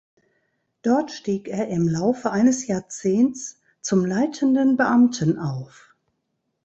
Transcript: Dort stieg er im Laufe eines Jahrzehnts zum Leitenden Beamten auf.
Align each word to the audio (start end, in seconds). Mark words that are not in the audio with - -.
Dort 0.81 1.11
stieg 1.11 1.47
er 1.47 1.67
im 1.67 1.87
Laufe 1.87 2.31
eines 2.31 2.65
Jahrzehnts 2.65 3.61
zum 3.81 4.03
Leitenden 4.03 4.75
Beamten 4.75 5.37
auf. 5.37 5.93